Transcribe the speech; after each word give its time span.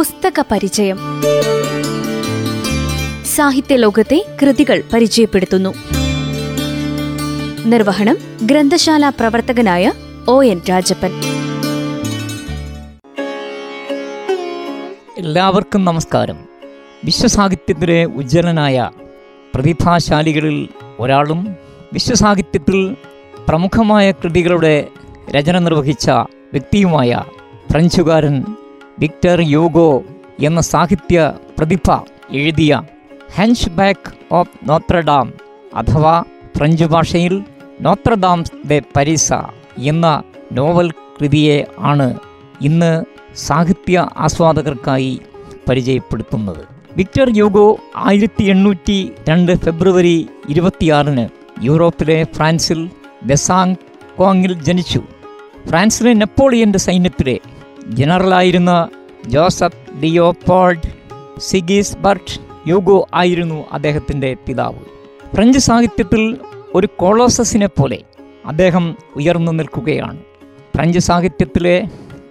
പുസ്തക 0.00 0.44
പരിചയം 0.50 0.98
സാഹിത്യ 3.36 3.76
ലോകത്തെ 3.76 4.26
കൃതികൾ 4.42 4.82
പരിചയപ്പെടുത്തുന്നു. 4.92 5.74
നിർവഹണം 7.66 8.16
ഗ്രന്ഥശാല 8.42 9.08
പ്രവർത്തകനായ 9.08 9.92
ഒ 10.28 10.44
എൻ 10.44 10.60
രാജപ്പൻ. 10.70 11.10
എല്ലാവർക്കും 15.18 15.84
നമസ്കാരം. 15.84 16.36
വിശ്വസാഹിത്യത്തിലെ 17.04 18.04
ഉജ്ജ്വലനായ 18.04 18.90
പ്രതിഭാശാലികളിൽ 19.54 20.68
ഒരാളും 20.98 21.56
വിശ്വസാഹിത്യത്തിൽ 21.92 22.96
പ്രമുഖമായ 23.48 24.12
കൃതികളുടെ 24.12 24.88
രചന 25.30 25.58
നിർവഹിച്ച 25.58 26.10
വ്യക്തിയുമായ 26.10 27.22
ഫ്രഞ്ചുകാരൻ 27.70 28.44
വിക്ടർ 29.00 29.40
യൂഗോ 29.40 29.90
എന്ന 30.40 30.60
സാഹിത്യ 30.60 31.18
പ്രതിഭ 31.58 31.86
എഴുതിയ 32.30 32.72
ഹെൻഷ് 33.34 33.70
ബാക്ക് 33.70 34.10
ഓഫ് 34.32 34.58
നോത്രഡാം 34.68 35.26
അഥവാ 35.74 36.14
ഫ്രഞ്ച് 36.56 36.84
ഭാഷയിൽ 36.84 37.34
നോത്രഡാം 37.80 38.40
ദെ 38.66 38.78
പരീസ 38.96 39.28
എന്ന 39.92 40.06
നോവൽ 40.52 40.90
കൃതിയെ 41.16 41.66
ആണ് 41.78 42.08
ഇന്ന് 42.60 42.92
സാഹിത്യ 43.36 44.08
ആസ്വാദകർക്കായി 44.16 45.20
പരിചയപ്പെടുത്തുന്നത്. 45.68 46.62
വിക്ടർ 46.96 47.28
യൂഗോ 47.36 47.66
ആയിരത്തി 47.96 48.44
എണ്ണൂറ്റി 48.44 48.98
രണ്ട് 49.28 49.52
ഫെബ്രുവരി 49.64 50.16
ഇരുപത്തിയാറിന് 50.48 51.28
യൂറോപ്പിലെ 51.62 52.18
ഫ്രാൻസിൽ 52.36 52.80
ദസാങ് 53.26 53.76
കോങ്ങിൽ 54.16 54.62
ജനിച്ചു. 54.62 55.02
ഫ്രാൻസിലെ 55.68 56.12
നെപ്പോളിയന്റെ 56.14 56.78
സൈന്യത്തിലെ 56.78 57.36
ജനറലായിരുന്ന 57.90 58.88
ജോസഫ് 59.26 60.00
ഡിയോപോൾഡ് 60.02 60.88
സിഗീസ്ബർട്ട് 61.38 62.40
യൂഗോ 62.68 63.08
ആയിരുന്നു 63.14 63.64
അദ്ദേഹത്തിന്റെ 63.72 64.36
പിതാവ്. 64.46 64.78
ഫ്രഞ്ച് 65.34 65.58
സാഹിത്യത്തിൽ 65.58 66.36
ഒരു 66.74 66.88
കോളോസസിനെ 66.96 67.66
പോലെ 67.66 67.98
അദ്ദേഹം 68.46 68.96
ഉയർന്നു 69.16 69.52
നിൽക്കുകയാണ്. 69.52 70.18
ഫ്രഞ്ച് 70.76 70.98
സാഹിത്യത്തിലെ 70.98 71.84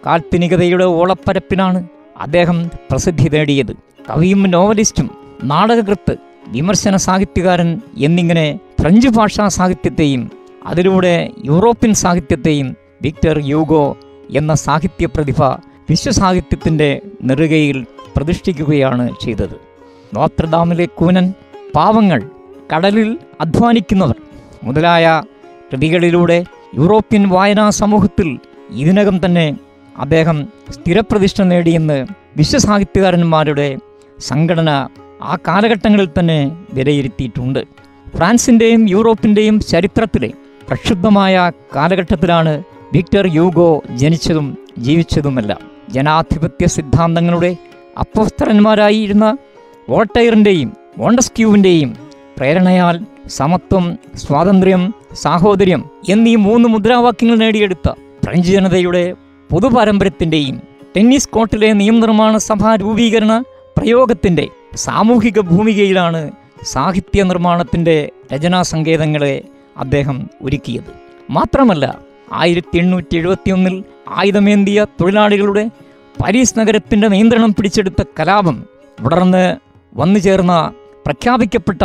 കാൽപ്പനികതയുടെ 0.05 0.85
ഓളപ്പരപ്പിനാണ് 0.85 1.87
അദ്ദേഹം 2.17 2.67
പ്രസിദ്ധി 2.67 3.29
നേടിയത്. 3.29 3.73
കവിയും 4.09 4.51
നോവലിസ്റ്റും 4.51 5.11
നാടകകൃത്ത് 5.43 6.15
വിമർശന 6.47 6.95
സാഹിത്യകാരൻ 6.95 7.81
എന്നിങ്ങനെ 7.97 8.59
ഫ്രഞ്ച് 8.81 9.07
ഭാഷാ 9.07 9.47
സാഹിത്യത്തെയും 9.47 10.31
അതിലൂടെ 10.65 11.31
യൂറോപ്യൻ 11.45 11.93
സാഹിത്യത്തെയും 11.93 12.75
വിക്ടർ 13.01 13.39
യൂഗോ 13.39 13.97
എന്ന 14.35 14.53
സാഹിത്യ 14.53 15.05
പ്രതിഭ 15.05 15.43
വിശ്വസാഹിത്യത്തിന്റെ 15.89 17.01
നെറുകയിൽ 17.23 17.85
പ്രതിഷ്ഠിക്കുകയാണ് 18.17 19.09
ചെയ്തത്. 19.23 19.55
നോത്രദാമിലെ 20.13 20.85
കൂനൻ 20.85 21.33
പാവങ്ങൾ 21.75 22.29
കടലിൽ 22.75 23.17
അധ്വാനിക്കുന്നവർ 23.41 24.15
മുതലായ 24.63 25.23
കൃതികളിലൂടെ 25.71 26.45
യൂറോപ്യൻ 26.77 27.29
വായനാ 27.29 27.69
സമൂഹത്തിൽ 27.69 28.39
ഇതിനകം 28.69 29.25
തന്നെ 29.25 29.57
അദ്ദേഹം 29.97 30.47
സ്ഥിരപ്രതിഷ്ഠ 30.69 31.41
നേടിയെന്ന് 31.41 32.05
വിശ്വസാഹിത്യകാരന്മാരുടെ 32.37 33.77
സംഘടന 34.19 34.69
ആ 35.21 35.37
കാലഘട്ടങ്ങളിൽ 35.47 36.09
തന്നെ 36.19 36.57
വിലയിരുത്തിയിട്ടുണ്ട്. 36.73 37.63
ഫ്രാൻസിന്റെയും 38.15 38.89
യൂറോപ്പിന്റെയും 38.89 39.59
ചരിത്രത്തിലെ 39.59 40.33
പ്രക്ഷുബ്ധമായ 40.67 41.51
കാലഘട്ടത്തിലാണ് 41.75 42.63
വിക്ടർ 42.93 43.27
യൂഗോ 43.27 43.83
ജനിച്ചതും 43.95 44.57
ജീവിച്ചതുമല്ല. 44.77 45.51
ജനാധിപത്യ 45.89 46.67
സിദ്ധാന്തങ്ങളുടെ 46.67 47.57
അപ്പോസ്തരന്മാരായിരുന്ന 47.97 49.37
വോൾട്ടയറിന്റെയും 49.89 50.73
വോണ്ടസ്ക്യൂവിന്റെയും 50.97 51.95
പ്രേരണയാൽ 52.37 53.05
സമത്വം 53.27 53.97
സ്വാതന്ത്ര്യം 54.15 54.93
സാഹോദര്യം 55.13 55.81
എന്നീ 56.09 56.35
മൂന്ന് 56.35 56.69
മുദ്രാവാക്യങ്ങൾ 56.69 57.35
നേടിയെടുത്ത 57.35 57.87
ഫ്രഞ്ച് 58.25 58.51
ജനതയുടെ 58.51 59.13
പൊതുപാരമ്പര്യത്തിന്റെയും 59.49 60.61
ടെന്നീസ് 60.97 61.29
കോർട്ടിലെ 61.29 61.73
നിയമനിർമ്മാണ 61.73 62.37
സഭാ 62.37 62.75
രൂപീകരണ 62.75 63.43
പ്രയോഗത്തിന്റെ 63.77 64.47
സാമൂഹിക 64.75 65.39
ഭൂമികയിലാണ് 65.39 66.31
സാഹിത്യ 66.63 67.23
നിർമ്മാണത്തിന്റെ 67.23 68.09
രചനാ 68.33 68.61
സങ്കേതങ്ങളെ 68.61 69.43
അദ്ദേഹം 69.77 70.29
ഒരുക്കിയത്. 70.41 70.91
മാത്രമല്ല 71.29 71.85
ആയിരത്തി 72.33 72.77
എണ്ണൂറ്റി 72.77 73.17
എഴുപത്തിയൊന്നിൽ 73.17 73.83
ആയുധമേന്തിയ 74.09 74.85
തൊഴിലാളികളുടെ 75.01 75.69
പാരീസ് 76.21 76.59
നഗരത്തിന്റെ 76.59 77.07
നിയന്ത്രണം 77.07 77.53
പിടിച്ചെടുത്ത 77.53 78.03
കലാപം 78.19 78.63
തുടർന്ന് 79.03 79.57
വന്നു 79.97 80.19
ചേർന്ന 80.19 80.73
പ്രഖ്യാപിക്കപ്പെട്ട 81.05 81.81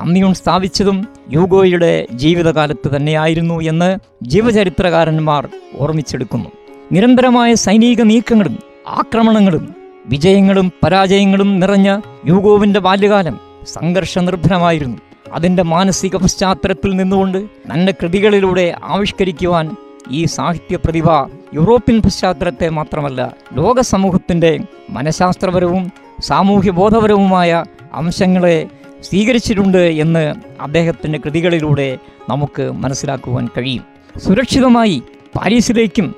കമ്മ്യൂൺ 0.00 0.34
സ്ഥാപിച്ചതും 0.34 1.08
യൂഗോയുടെ 1.30 2.06
ജീവിതകാലത്ത് 2.12 2.96
തന്നെയായിരുന്നു 2.96 3.60
എന്ന് 3.60 3.98
ജീവചരിത്രകാരന്മാർ 4.22 5.48
ഓർമ്മിച്ചെടുക്കുന്നു. 5.74 6.50
നിരന്തരമായ 6.92 7.54
സൈനിക 7.54 8.02
നീക്കങ്ങളും 8.02 8.58
ആക്രമണങ്ങളും 8.86 9.74
വിജയങ്ങളും 10.06 10.72
പരാജയങ്ങളും 10.84 11.60
നിറഞ്ഞ 11.60 12.00
യൂഗോവിന്റെ 12.26 12.80
ബാല്യകാലം 12.80 13.40
സംഘർഷനിർഭരമായിരുന്നു. 13.66 14.96
അതിന്റെ 15.32 15.62
മാനസിക 15.62 16.16
പശ്ചാത്തലത്തിൽ 16.16 16.96
നിന്നുകൊണ്ട് 16.96 17.38
നല്ല 17.66 17.90
കൃതികളിലൂടെ 17.90 18.74
ആവിഷ്കരിക്കുവാൻ 18.82 19.76
ഈ 20.10 20.24
സാഹിത്യ 20.24 20.76
പ്രതിഭ 20.76 21.08
യൂറോപ്യൻ 21.54 22.02
പശ്ചാത്തലത്തെ 22.02 22.68
മാത്രമല്ല 22.68 23.36
ലോക 23.52 23.80
സമൂഹത്തിന്റെ 23.80 24.58
മനഃശാസ്ത്രപരവും 24.90 25.92
സാമൂഹ്യ 26.20 26.70
ബോധപരവുമായ 26.70 27.64
അംശങ്ങളെ 27.92 28.66
സ്വീകരിച്ചിട്ടുണ്ട് 29.02 29.78
എന്ന് 29.78 30.34
അദ്ദേഹത്തിന്റെ 30.60 31.18
കൃതികളിലൂടെ 31.18 31.98
നമുക്ക് 32.28 32.72
മനസ്സിലാക്കുവാൻ 32.72 33.48
കഴിയും. 33.56 33.84
സുരക്ഷിതമായി 34.18 35.02
പാരീസിലേക്കും 35.36 36.14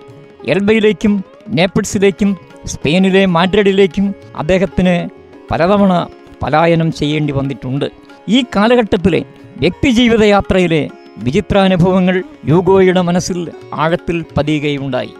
എൽബയിലേക്കും 0.46 1.24
നേപ്പിൾസിലേക്കും 1.48 2.36
സ്പെയിനിലെ 2.64 3.26
മാഡ്രിഡിലേക്കും 3.26 4.14
അദ്ദേഹത്തിന് 4.36 5.08
പലതവണ 5.50 6.06
പലായനം 6.42 6.92
ചെയ്യേണ്ടി 6.92 7.32
വന്നിട്ടുണ്ട്. 7.32 7.90
ഈ 8.28 8.44
കാലഘട്ടത്തിലെ 8.56 9.24
വ്യക്തിജീവിത 9.56 10.22
യാത്രയിലെ 10.22 10.90
വിചിത്രാനുഭവങ്ങൾ 11.18 12.22
യൂഗോയുടെ 12.46 13.00
മനസ്സിൽ 13.00 13.50
ആഴത്തിൽ 13.74 14.24
പതിയുകയുണ്ടായി. 14.36 15.10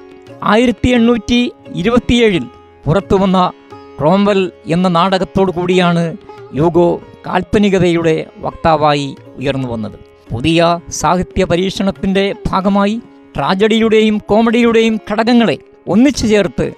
ആയിരത്തി 0.43 0.89
എണ്ണൂറ്റി 0.89 1.53
ഇരുപത്തിയേഴിൽ 1.75 2.45
പുറത്തുവന്ന 2.85 3.53
ക്രോംവെൽ 4.01 4.53
എന്ന 4.67 4.89
നാടകത്തോടു 4.89 5.53
കൂടിയാണ് 5.53 6.17
യൂഗോ 6.55 7.01
കാൽപ്പനികതയുടെ 7.27 8.27
വക്താവായി 8.39 9.17
ഉയർന്നു 9.37 9.69
വന്നത്. 9.69 9.99
പുതിയ 10.33 10.81
സാഹിത്യ 10.91 11.45
പരീക്ഷണത്തിന്റെ 11.45 12.35
ഭാഗമായി 12.47 13.01
ട്രാജഡിയുടെയും 13.37 14.19
കോമഡിയുടെയും 14.19 15.01
ഘടകങ്ങളെ 15.11 15.59
ഒന്നിച്ചു 15.89 16.27
ചേർത്ത് 16.27 16.73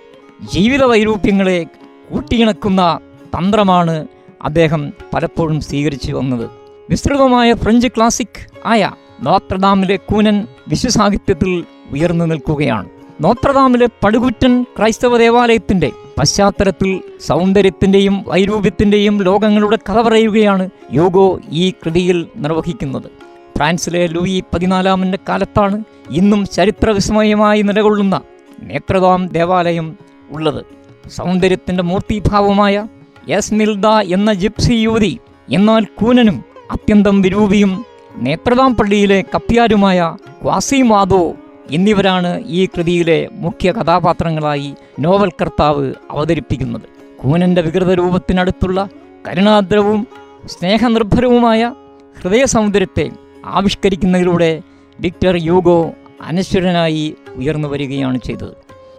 ജീവിത 0.53 0.85
വൈരൂപ്യങ്ങളെ 0.85 1.67
കൂട്ടിയിണക്കുന്ന 2.13 2.99
തന്ത്രമാണ് 3.39 4.07
അദ്ദേഹം 4.43 4.93
പലപ്പോഴും 5.15 5.61
സ്വീകരിച്ചു 5.61 6.13
വന്നത്. 6.13 6.51
വിസ്തൃതമായ 6.91 7.55
ഫ്രഞ്ച് 7.55 7.89
ക്ലാസിക് 7.89 8.41
ആയ 8.67 8.91
നോത്രഡാമിലെ 9.23 9.97
കൂനൻ 9.97 10.47
വിശ്വസാഹിത്യത്തിൽ 10.69 11.65
ഉയർന്നു 11.91 12.25
നിൽക്കുകയാണ്. 12.25 12.89
നോത്രദാമിലെ 13.21 13.89
പടുകുറ്റൻ 14.05 14.63
ക്രൈസ്തവ 14.63 15.19
ദേവാലയത്തിന്റെ 15.19 15.93
പശ്ചാത്തലത്തിൽ 16.19 17.01
സൗന്ദര്യത്തിന്റെയും 17.21 18.25
വൈരൂപ്യത്തിന്റെയും 18.27 19.23
ലോകങ്ങളുടെ 19.23 19.79
കഥ 19.89 20.01
പറയുകയാണ് 20.01 20.71
യോഗോ 20.93 21.41
ഈ 21.51 21.71
കൃതിയിൽ 21.71 22.27
നിർവഹിക്കുന്നത്. 22.37 23.09
ഫ്രാൻസിലെ 23.57 24.07
ലൂയി 24.07 24.45
പതിനാലാമന്റെ 24.55 25.19
കാലത്താണ് 25.29 25.85
ഇന്നും 26.11 26.47
ചരിത്രവിസ്മയമായി 26.47 27.63
നിലകൊള്ളുന്ന 27.63 28.21
നേത്രദാം 28.63 29.27
ദേവാലയം 29.27 29.97
ഉള്ളത്. 30.31 30.65
സൗന്ദര്യത്തിന്റെ 31.09 31.83
മൂർത്തിഭാവമായ 31.83 32.87
യസ്മിൽദ 33.29 33.87
എന്ന 33.87 34.33
ജിപ്സി 34.33 34.73
യുവതി 34.73 35.19
എന്നാൽ 35.53 35.85
കൂനനും 35.85 36.45
അത്യന്തം 36.71 37.23
വിരൂപിയും 37.23 37.85
നേത്രദാം 38.17 38.77
പള്ളിയിലെ 38.77 39.25
കപ്പ്യാരുമായ 39.35 40.17
ക്വാസിമാദോ 40.43 41.35
എന്നിവരാണ് 41.71 42.45
ഈ 42.47 42.67
കൃതിയിലെ 42.67 43.29
മുഖ്യ 43.33 43.73
കഥാപാത്രങ്ങളായി 43.73 44.75
നോവൽ 45.01 45.31
കർത്താവ് 45.31 45.95
അവതരിപ്പിക്കുന്നത്. 46.11 46.83
കൂനന്റെ 47.23 47.63
വികൃത 47.63 47.93
രൂപത്തിനടുത്തുള്ള 47.93 48.89
കരുണാദ്രവും 49.29 50.07
സ്നേഹനിർഭരവുമായ 50.47 51.75
ഹൃദയ 52.23 52.45
സൗന്ദര്യത്തെ 52.45 53.11
ആവിഷ്കരിക്കുന്നതിലൂടെ 53.45 54.63
വിക്ടർ 55.01 55.37
യൂഗോ 55.37 55.93
അനശ്വരനായി 56.23 57.17
ഉയർന്നു 57.37 57.69
വരികയാണ് 57.69 58.19
ചെയ്തത്. 58.19 58.53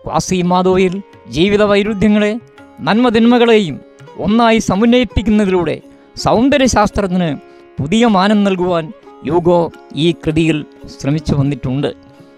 ക്വാസിമാദോയിൽ 0.06 1.02
ജീവിത 1.30 1.64
വൈരുദ്ധ്യങ്ങളെ 1.64 2.40
നന്മതിന്മകളെയും 2.82 3.80
ഒന്നായി 4.18 4.58
സമന്വയിപ്പിക്കുന്നതിലൂടെ 4.58 5.82
സൗന്ദര്യശാസ്ത്രത്തിന് 6.16 7.51
പുതിയ 7.80 8.06
മാനം 8.08 8.44
നൽകുവാൻ 8.44 8.94
യൂഗോ 9.26 9.72
ഈ 9.96 10.12
കൃതിയിൽ 10.12 10.66
ശ്രമിച്ചു 11.00 11.34
വന്നിട്ടുണ്ട്. 11.36 11.94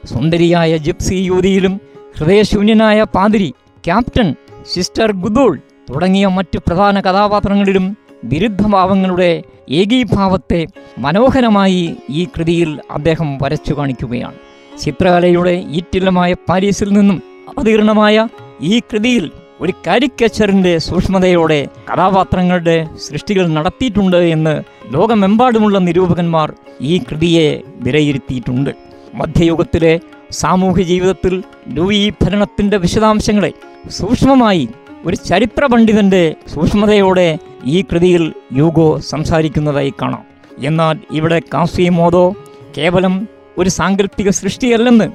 സുന്ദരിയായ 0.06 0.78
ജിപ്സി 0.78 1.16
യുവതിയിലും 1.16 1.82
ഹൃദയശൂന്യനായ 2.18 3.04
പാതിരി 3.04 3.54
ക്യാപ്റ്റൻ 3.86 4.36
സിസ്റ്റർ 4.74 5.12
ഗുദൂൾ 5.12 5.60
തുടങ്ങിയ 5.90 6.28
മറ്റ് 6.28 6.58
പ്രധാന 6.58 7.00
കഥാപാത്രങ്ങളിലും 7.00 7.98
വിരുദ്ധഭാവങ്ങളുടെ 8.24 9.44
ഏകീഭാവത്തെ 9.70 10.68
മനോഹരമായി 10.98 11.96
ഈ 12.10 12.26
കൃതിയിൽ 12.26 12.80
അദ്ദേഹം 12.92 13.38
വരച്ചു 13.42 13.74
കാണിക്കുകയാണ്. 13.74 14.36
ചിത്രകലയുടെ 14.82 15.64
ഈറ്റില്ലമായ 15.70 16.34
പാരീസിൽ 16.34 16.90
നിന്നും 16.94 17.24
അവതീർണമായ 17.50 18.28
ഈ 18.62 18.80
കൃതിയിൽ 18.80 19.32
ഒരു 19.64 19.74
കാരിക്കച്ചറിന്റെ 19.88 20.78
സൂക്ഷ്മതയോടെ 20.78 21.68
കഥാപാത്രങ്ങളുടെ 21.90 22.88
സൃഷ്ടികൾ 23.08 23.48
നടത്തിയിട്ടുണ്ട് 23.48 24.18
എന്ന് 24.18 24.64
ലോകമെമ്പാടുമുള്ള 24.94 25.78
നിരൂപകന്മാർ 25.78 26.54
ഈ 26.82 26.98
കൃതിയെ 26.98 27.62
വിലയിരുത്തിയിട്ടുണ്ട്. 27.76 28.70
മധ്യയുഗത്തിലെ 29.14 30.00
സാമൂഹ്യ 30.32 30.84
ജീവിതത്തിൽ 30.84 31.44
ലൂയി 31.68 32.14
ഭരണത്തിന്റെ 32.24 32.78
വിശദാംശങ്ങളെ 32.78 33.52
സൂക്ഷ്മമായി 33.90 34.68
ഒരു 35.06 35.16
ചരിത്ര 35.16 35.66
പണ്ഡിതന്റെ 35.66 36.36
സൂക്ഷ്മതയോടെ 36.54 37.38
ഈ 37.66 37.82
കൃതിയിൽ 37.82 38.34
യൂഗോ 38.54 39.00
സംസാരിക്കുന്നതായി 39.00 39.94
കാണാം. 40.02 40.24
എന്നാൽ 40.60 40.98
ഇവിടെ 41.12 41.40
കാസിമോദോ 41.54 42.36
കേവലം 42.78 43.28
ഒരു 43.58 43.70
സാങ്കല്പിക 43.70 44.30
സൃഷ്ടിയല്ലെന്ന് 44.30 45.10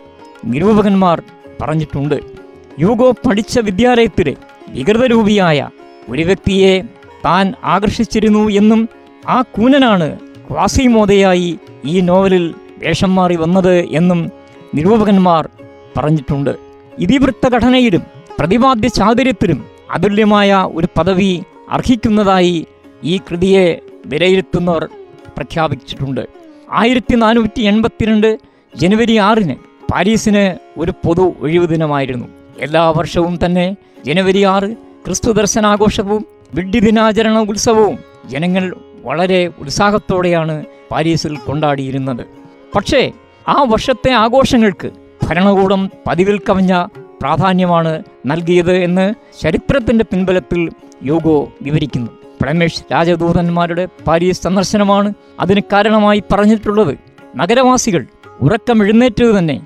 നിരൂപകന്മാർ 0.45 1.23
പറഞ്ഞിട്ടുണ്ട്. 1.63 2.38
യൂഗോ 2.79 3.09
പഠിച്ച 3.25 3.59
വിദ്യാലയത്തിലെ 3.59 4.35
വികൃതരൂപിയായ 4.75 5.69
ഒരു 6.09 6.23
വ്യക്തിയെ 6.23 6.73
താൻ 7.25 7.47
ആകർഷിച്ചിരുന്നു 7.65 8.43
എന്നും 8.61 8.89
ആ 9.29 9.43
കൂനനാണ് 9.55 10.09
ക്വാസിമോദയായി 10.49 11.51
ഈ 11.85 12.01
നോവലിൽ 12.01 12.55
വേഷം 12.79 13.15
മാറി 13.15 13.37
വന്നത് 13.37 13.75
എന്നും 13.99 14.21
നിരൂപകന്മാർ 14.75 15.49
പറഞ്ഞിട്ടുണ്ട്. 15.97 16.53
ഇതിവൃത്ത 16.99 17.47
ഘടനയിലും 17.55 18.03
പ്രതിപാദ്യ 18.39 18.89
ചാതുര്യത്തിലും 18.89 19.65
അതുല്യമായ 19.91 20.69
ഒരു 20.75 20.89
പദവി 20.99 21.43
അർഹിക്കുന്നതായി 21.71 22.67
ഈ 23.03 23.19
കൃതിയെ 23.19 23.67
വിലയിരുത്തുന്നവർ 24.07 24.85
പ്രഖ്യാപിച്ചിട്ടുണ്ട്. 25.37 26.23
ആയിരത്തി 26.73 27.15
നാനൂറ്റി 27.15 27.63
എൺപത്തിരണ്ട് 27.63 28.31
ജനുവരി 28.77 29.17
ആറിന് 29.29 29.57
പാരീസിന് 29.93 30.47
ഒരു 30.81 30.93
പൊതു 31.05 31.35
ഒഴിവു 31.43 31.67
ദിനമായിരുന്നു 31.67 32.27
എല്ലാ 32.61 32.91
വർഷവും 32.91 33.39
തന്നെ 33.45 33.77
ജനുവരി 34.07 34.43
ആറ് 34.45 34.75
ക്രിസ്തു 35.07 35.31
ദർശനാഘോഷവും 35.31 36.25
വിഡ്ഢി 36.55 36.79
ദിനാചരണ 36.79 37.39
ഉത്സവവും 37.39 37.99
ജനങ്ങൾ 38.27 38.75
വളരെ 39.03 39.51
ഉത്സാഹത്തോടെയാണ് 39.59 40.65
പാരീസിൽ 40.91 41.37
കൊണ്ടാടിയിരുന്നത്. 41.37 42.27
പക്ഷേ 42.75 43.13
ആ 43.49 43.63
വർഷത്തെ 43.63 44.13
ആഘോഷങ്ങൾക്ക് 44.13 44.91
ഭരണകൂടം 45.29 45.91
പതിവിൽ 46.07 46.39
കവിഞ്ഞ 46.39 46.87
പ്രാധാന്യമാണ് 47.21 48.03
നൽകിയത് 48.27 48.73
എന്ന് 48.73 49.15
ചരിത്രത്തിന്റെ 49.43 50.05
പിൻബലത്തിൽ 50.05 50.71
യോഗോ 51.05 51.53
വിവരിക്കുന്നു. 51.63 52.11
പ്രമേഷ് 52.43 52.83
രാജദൂതന്മാരുടെ 52.93 53.89
പാരീസ് 54.07 54.43
സന്ദർശനമാണ് 54.43 55.15
അതിന് 55.41 55.61
കാരണമായി 55.73 56.23
പറഞ്ഞിട്ടുള്ളത്. 56.33 56.99
നഗരവാസികൾ 57.37 58.07
ഉറക്കമെഴുന്നേറ്റത് 58.41 59.39
തന്നെ 59.39 59.61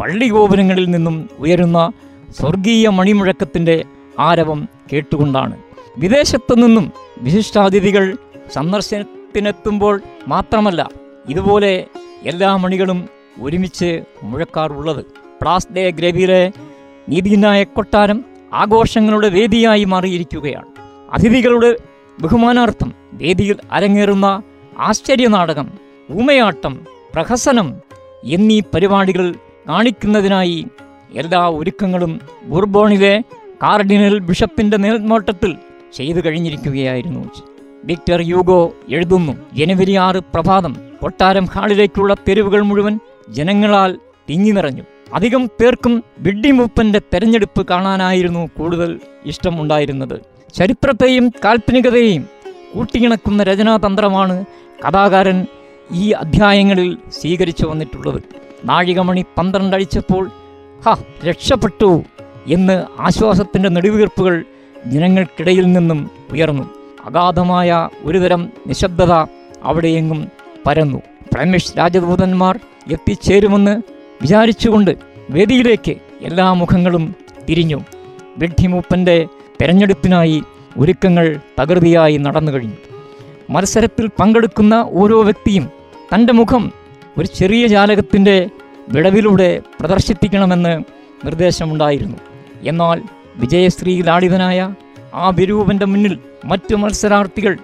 പള്ളി 0.00 0.28
ഗോപുരങ്ങളിൽ 0.28 0.90
നിന്നും 0.90 1.30
ഉയരുന്ന 1.38 1.92
സ്വർഗീയ 2.34 2.88
മണിമുഴക്കത്തിന്റെ 2.88 3.84
ആരവം 4.18 4.68
കേട്ടുകൊണ്ടാണ്. 4.92 5.56
വിദേശത്തു 5.98 6.54
നിന്നും 6.54 6.92
വിശിഷ്ടാതിഥികൾ 7.18 8.16
സന്ദർശനത്തിനെത്തുമ്പോൾ 8.52 10.00
മാത്രമല്ല 10.28 10.90
ഇതുപോലെ 11.28 11.86
എല്ലാ 12.22 12.56
മണികളും 12.56 13.08
ഒരുമിച്ച് 13.42 14.02
മുഴക്കാറുള്ളത്. 14.22 15.04
പ്ലാസ് 15.42 15.72
ഡേ 15.76 15.90
ഗ്രേവിയിലെ 15.90 16.52
നീതിന്യായ 17.08 17.64
കൊട്ടാരം 17.64 18.24
ആഘോഷങ്ങളുടെ 18.52 19.28
വേദിയായി 19.28 19.84
മാറിയിരിക്കുകയാണ്. 19.84 20.66
അതിഥികളുടെ 21.12 21.76
ബഹുമാനാർത്ഥം 22.20 22.92
വേദിയിൽ 23.12 23.56
അരങ്ങേറുന്ന 23.72 24.42
ആശ്ചര്യനാടകം 24.78 25.68
ഊമയാട്ടം 26.12 26.80
പ്രഹസനം 27.14 27.74
എന്നീ 28.24 28.60
പരിപാടികൾ 28.74 29.34
കാണിക്കുന്നതിനായി 29.68 30.66
എല്ലാ 31.16 31.50
ഒരുക്കങ്ങളും 31.50 32.20
ബുർബോണിലെ 32.44 33.22
കാർഡിനൽ 33.62 34.18
ബിഷപ്പിന്റെ 34.18 34.76
മേൽനോട്ടത്തിൽ 34.76 35.56
ചെയ്തു 35.94 36.20
കഴിഞ്ഞിരിക്കുകയായിരുന്നു. 36.26 37.28
വിക്ടർ 37.84 38.20
യൂഗോ 38.20 38.74
എഴുതുന്നു 38.88 39.32
ജനുവരി 39.52 39.94
ആറ് 39.94 40.16
പ്രഭാതം 40.16 40.76
കൊട്ടാരം 41.02 41.44
ഹാളിലേക്കുള്ള 41.44 42.14
തെരുവുകൾ 42.28 42.60
മുഴുവൻ 42.60 42.98
ജനങ്ങളാൽ 43.28 43.98
തിങ്ങി 44.30 44.50
നിറഞ്ഞു. 44.50 44.82
അധികം 45.14 45.46
പേർക്കും 45.46 46.04
വിഡ്ഡിമൂപ്പന്റെ 46.18 46.98
തെരഞ്ഞെടുപ്പ് 46.98 47.66
കാണാനായിരുന്നു 47.68 48.50
കൂടുതൽ 48.58 49.00
ഇഷ്ടമുണ്ടായിരുന്നത്. 49.26 50.20
ചരിത്രത്തെയും 50.54 51.32
കാൽപ്പനികതയെയും 51.44 52.28
കൂട്ടിയിണക്കുന്ന 52.74 53.42
രചനാതന്ത്രമാണ് 53.42 54.44
കഥാകാരൻ 54.88 55.46
ഈ 55.92 56.10
അധ്യായങ്ങളിൽ 56.10 56.98
സ്വീകരിച്ചു 57.12 57.66
വന്നിട്ടുള്ളത്. 57.66 58.22
നാഴികമണി 58.64 59.24
പന്ത്രണ്ട് 59.38 59.76
അടിച്ചപ്പോൾ 59.76 60.30
ഹ 60.86 60.96
രക്ഷപ്പെട്ടു 61.24 62.02
എന്ന് 62.46 62.84
ആശ്വാസത്തിന്റെ 63.00 63.68
നെടുവീർപ്പുകൾ 63.68 64.44
ജനങ്ങൾക്കിടയിൽ 64.86 65.72
നിന്നും 65.72 66.10
ഉയർന്നു. 66.32 66.70
അഗാധമായ 67.04 67.88
ഒരുതരം 68.02 68.50
നിശബ്ദത 68.66 69.12
അവിടെയെങ്ങും 69.62 70.28
പരന്നു. 70.66 71.02
പ്രമേഷ് 71.34 71.78
രാജദൂതന്മാർ 71.78 72.60
എത്തിച്ചേരുമെന്ന് 72.92 73.82
വിചാരിച്ചുകൊണ്ട് 74.22 74.96
വേദിയിലേക്ക് 75.30 75.96
എല്ലാ 76.20 76.52
മുഖങ്ങളും 76.52 77.14
തിരിഞ്ഞു. 77.48 77.84
വിഡ്ഢിമൂപ്പന്റെ 78.38 79.26
തെരഞ്ഞെടുപ്പിനായി 79.62 80.42
ഒരുക്കങ്ങൾ 80.78 81.40
തകൃതിയായി 81.60 82.16
നടന്നു 82.16 82.52
കഴിഞ്ഞു. 82.52 82.76
മത്സരത്തിൽ 83.50 84.08
പങ്കെടുക്കുന്ന 84.20 84.88
ഓരോ 84.92 85.22
വ്യക്തിയും 85.22 85.70
തന്റെ 86.14 86.32
മുഖം 86.32 86.72
ഒരു 87.18 87.26
ചെറിയ 87.26 87.66
ജാലകത്തിന്റെ 87.66 88.48
വിടവിലൂടെ 88.88 89.62
പ്രദർശിപ്പിക്കണമെന്ന് 89.80 90.82
നിർദ്ദേശമുണ്ടായിരുന്നു. 91.26 92.16
എന്നാൽ 92.62 93.02
വിജയശ്രീ 93.36 94.02
ലാളിതനായ 94.02 94.74
ആ 95.14 95.28
വിരൂപന്റെ 95.28 95.86
മുന്നിൽ 95.86 96.18
മറ്റു 96.44 96.74
മത്സരാർത്ഥികൾ 96.74 97.56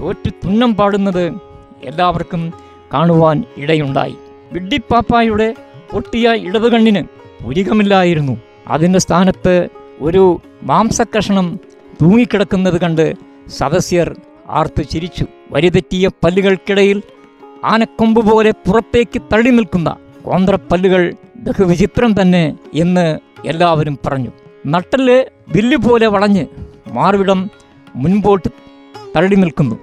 തോറ്റു 0.00 0.30
തുന്നം 0.30 0.74
പാടുന്നത് 0.74 1.34
എല്ലാവർക്കും 1.82 2.52
കാണുവാൻ 2.94 3.44
ഇടയുണ്ടായി. 3.56 4.14
വിഡ്ഡിപ്പാപ്പായുടെ 4.52 5.54
പൊട്ടിയ 5.92 6.32
ഇടതുകണ്ണിന് 6.32 7.04
പുരികമില്ലായിരുന്നു. 7.44 8.36
അതിന്റെ 8.66 8.98
സ്ഥാനത്ത് 8.98 9.68
ഒരു 10.00 10.40
മാംസക്കഷണം 10.62 11.58
തൂങ്ങിക്കിടക്കുന്നത് 12.02 12.80
കണ്ട് 12.80 13.14
സദസ്യർ 13.48 14.20
ആർത്തു 14.48 14.82
ചിരിച്ചു. 14.82 15.26
വരിതെറ്റിയ 15.50 16.08
പല്ലുകൾക്കിടയിൽ 16.24 17.02
ആനക്കൊമ്പ് 17.64 18.30
പോലെ 18.30 18.50
പുറത്തേക്ക് 18.50 19.22
തള്ളി 19.32 19.50
നിൽക്കുന്ന 19.50 19.96
കോന്ത്രപ്പല്ലുകൾ 20.24 21.14
ബഹുവിചിത്രം 21.36 22.22
തന്നെ 22.22 22.56
എന്ന് 22.74 23.18
എല്ലാവരും 23.46 23.98
പറഞ്ഞു. 24.06 24.30
നട്ടൽ 24.66 25.26
വില്ല് 25.48 25.76
പോലെ 25.76 26.06
വളഞ്ഞ് 26.06 26.46
മാർവിടം 26.88 27.50
മുൻപോട്ട് 27.96 28.48
തള്ളി 29.16 29.34
നിൽക്കുന്നു. 29.34 29.76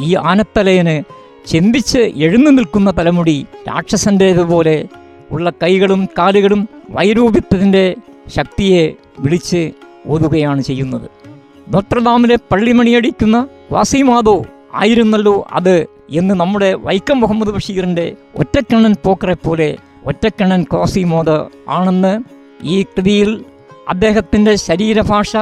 ഈ 0.00 0.14
ആനത്തലയന് 0.14 1.02
ചിന്തിച്ച് 1.46 1.98
എഴുന്നു 1.98 2.50
നിൽക്കുന്ന 2.50 2.98
തലമുടി 2.98 3.46
രാക്ഷസന്റേതുപോലെ 3.68 4.86
ഉള്ള 5.30 5.50
കൈകളും 5.50 6.08
കാലുകളും 6.18 6.68
വൈരൂപ്യത്തിന്റെ 6.90 7.94
ശക്തിയെ 8.36 8.92
വിളിച്ച് 9.18 9.72
ഓതുകയാണ് 10.06 10.62
ചെയ്യുന്നത്. 10.62 11.10
നോത്രദാമിലെ 11.68 12.36
പള്ളിമണിയടിക്കുന്ന 12.50 13.48
വാസിമാതോ 13.72 14.46
ആയിരുന്നല്ലോ 14.74 15.46
അത് 15.52 15.86
എന്ന് 16.10 16.34
നമ്മുടെ 16.34 16.74
വൈക്കം 16.74 17.20
മുഹമ്മദ് 17.20 17.48
ബഷീറിന്റെ 17.48 18.14
ഒറ്റക്കണ്ണൻ 18.36 18.94
പോക്കറെ 19.04 19.34
പോലെ 19.34 19.76
ഒറ്റക്കണ്ണൻ 20.06 20.64
കോസിമോദ് 20.64 21.46
ആണെന്ന് 21.68 22.20
ഈ 22.62 22.82
കൃതിയിൽ 22.82 23.44
അദ്ദേഹത്തിന്റെ 23.88 24.54
ശരീരഭാഷ 24.54 25.36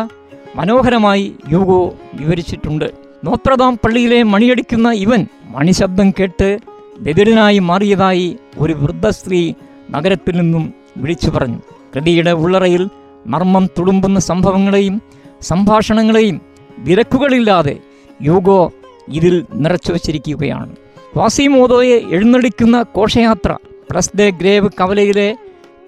മനോഹരമായി 0.56 1.34
യൂഗോ 1.52 1.94
വിവരിച്ചിട്ടുണ്ട്. 2.14 2.94
നോത്രദാം 3.24 3.78
പള്ളിയിലെ 3.84 4.22
മണിയടിക്കുന്ന 4.22 4.92
ഇവൻ 4.92 5.26
മണിശബ്ദം 5.44 6.10
കേട്ട് 6.10 6.58
ബദിരനായി 6.98 7.58
മാറിയതായി 7.58 8.38
ഒരു 8.58 8.72
വൃദ്ധ 8.72 9.08
സ്ത്രീ 9.08 9.52
നഗരത്തിൽ 9.90 10.36
നിന്നും 10.36 10.74
വിളിച്ചു 10.96 11.30
പറഞ്ഞു. 11.30 11.58
കൃതിയുടെ 11.96 12.30
ഉള്ളറയിൽ 12.30 12.88
മർമ്മം 13.26 13.66
തുളുമ്പുന്ന 13.78 14.18
സംഭവങ്ങളെയും 14.20 15.02
സംഭാഷണങ്ങളെയും 15.42 16.40
വിരക്കുകളില്ലാതെ 16.78 17.78
യൂഗോ 18.22 18.72
ഇതിൽ 19.08 19.46
നിറച്ചു 19.52 19.92
വച്ചിരിക്കുകയാണ് 19.92 20.76
വാസിമോദോയെ 21.16 22.00
എഴുന്നള്ളിക്കുന്ന 22.10 22.84
ഘോഷയാത്ര 22.96 23.56
പ്രസ് 23.90 24.10
ദ 24.16 24.22
ഗ്രേവ് 24.22 24.68
കവലയിലെ 24.80 25.36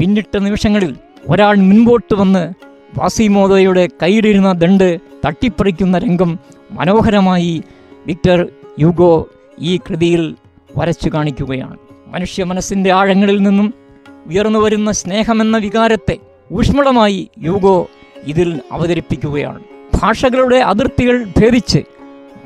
പിന്നിട്ട 0.01 0.37
നിമിഷങ്ങളിൽ 0.37 0.97
ഒരാൾ 1.29 1.57
മുൻപോട്ട് 1.57 2.15
വന്ന് 2.15 2.55
വാസിമോദോയുടെ 2.99 3.89
കയ്യിലിരുന്ന 4.03 4.53
ദണ്ട് 4.53 4.99
തട്ടിപ്പറിക്കുന്ന 5.27 5.99
രംഗം 5.99 6.39
മനോഹരമായി 6.73 7.63
വിക്ടർ 8.07 8.49
യുഗോ 8.81 9.29
ഈ 9.59 9.77
കൃതിയിൽ 9.77 10.37
വരച്ചു 10.77 11.09
കാണിക്കുകയാണ്. 11.09 11.77
മനുഷ്യ 12.07 12.45
മനസ്സിന്റെ 12.45 12.93
ആഴങ്ങളിൽ 12.93 13.43
നിന്നും 13.43 13.75
ഉയർന്നു 14.27 14.59
വരുന്ന 14.59 14.93
സ്നേഹമെന്ന 14.93 15.57
വികാരത്തെ 15.57 16.19
ഊഷ്മളമായി 16.53 17.31
യുഗോ 17.43 17.89
ഇതിൽ 18.25 18.61
അവതരിപ്പിക്കുകയാണ്. 18.73 19.61
ഭാഷകളുടെ 19.95 20.57
അതിർത്തികൾ 20.57 21.25
ഭേദിച്ച് 21.25 21.79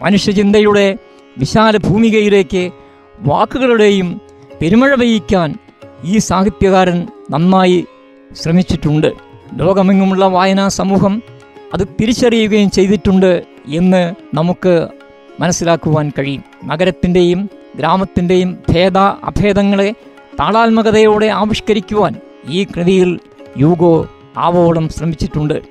മനുഷ്യചിന്തയുടെ 0.02 0.96
വിശാല 1.38 1.76
ഭൂമികയിലേക്ക് 1.76 2.70
വാക്കുകളുടെയും 3.20 4.20
പെരുമഴ 4.62 4.94
പെയ്യിക്കാൻ 4.94 5.54
ഈ 6.04 6.18
സാഹിത്യകാരൻ 6.18 7.06
നന്നായി 7.30 7.84
ശ്രമിച്ചിട്ടുണ്ട്. 8.32 9.12
ലോകമെങ്ങുമുള്ള 9.54 10.24
വായനാ 10.26 10.68
സമൂഹം 10.68 11.22
അത് 11.74 11.88
തിരിച്ചറിയുകയും 12.00 12.70
ചെയ്തിട്ടുണ്ട് 12.70 13.44
എന്ന് 13.68 14.14
നമുക്ക് 14.34 14.88
മനസ്സിലാക്കുവാൻ 15.40 16.12
കഴിയും. 16.18 16.44
നഗരത്തിന്റെയും 16.64 17.50
ഗ്രാമത്തിന്റെയും 17.76 18.58
ഭേദ 18.68 18.98
അഭേദങ്ങളെ 18.98 19.94
താളാത്മകതയോടെ 20.40 21.26
ആവിഷ്കരിക്കുവാൻ 21.26 22.14
ഈ 22.48 22.64
കൃതിയിൽ 22.64 23.20
യൂഗോ 23.58 24.08
ആവോളം 24.36 24.88
ശ്രമിച്ചിട്ടുണ്ട്. 24.88 25.62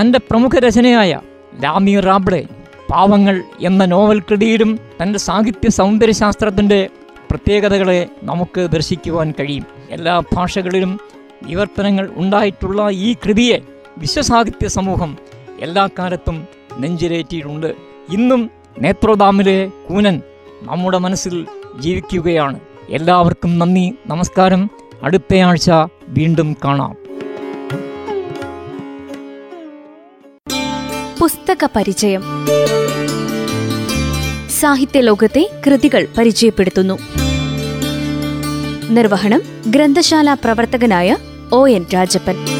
തന്റെ 0.00 0.18
പ്രമുഖ 0.18 0.50
രചനയായ 0.58 1.20
ലാമി 1.64 2.00
റാബ്ഡെ 2.00 2.44
പാവങ്ങൾ 2.90 3.42
എന്ന 3.60 3.84
നോവൽ 3.84 4.20
കൃതിയിലും 4.20 4.78
തന്റെ 5.02 5.18
സാഹിത്യ 5.18 5.70
സൗന്ദര്യശാസ്ത്രത്തിന്റെ 5.70 6.88
പ്രത്യേകതകളെ 7.30 8.06
നമുക്ക് 8.22 8.60
ദർശിക്കുവാൻ 8.60 9.34
കഴിയും. 9.40 9.66
എല്ലാ 9.90 10.22
ഭാഷകളിലും 10.34 11.00
വിവർത്തനങ്ങൾ 11.42 12.10
ഉണ്ടായിട്ടുള്ള 12.16 12.90
ഈ 12.90 13.14
കൃതിയെ 13.14 13.58
വിശ്വസാഹിത്യ 13.98 14.68
സമൂഹം 14.68 15.18
എല്ലാ 15.60 15.88
കാലത്തും 15.98 16.46
നെഞ്ചിലേറ്റിയിട്ടുണ്ട്. 16.78 17.74
ഇന്നും 18.12 18.50
നേത്രോദാമിലെ 18.80 19.70
കൂനൻ 19.88 20.22
നമ്മുടെ 20.62 20.98
മനസ്സിൽ 20.98 21.46
ജീവിക്കുകയാണ്. 21.78 22.60
എല്ലാവർക്കും 22.88 23.58
നന്ദി 23.58 23.94
നമസ്കാരം. 24.06 24.70
അടുത്തയാഴ്ച 25.02 25.70
വീണ്ടും 26.08 26.56
കാണാം. 26.64 26.99
പുസ്തക 31.20 31.68
പരിചയം. 31.76 32.22
സാഹിത്യ 34.60 35.00
ലോകത്തെ 35.00 35.50
കൃതികൾ 35.66 36.08
പരിചയപ്പെടുത്തുന്നു. 36.18 36.98
നിർവഹണം 38.90 39.42
ഗ്രന്ഥശാല 39.66 40.34
പ്രവർത്തകനായ 40.34 41.16
ഒ 41.52 41.68
എൻ 41.68 41.86
രാജപ്പൻ. 41.94 42.59